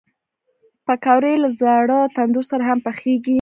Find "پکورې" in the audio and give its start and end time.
0.85-1.33